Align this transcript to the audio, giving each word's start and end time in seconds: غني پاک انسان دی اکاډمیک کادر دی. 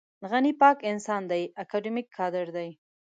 غني 0.29 0.53
پاک 0.61 0.77
انسان 0.91 1.21
دی 1.31 1.43
اکاډمیک 1.61 2.07
کادر 2.17 2.45
دی. 2.55 2.69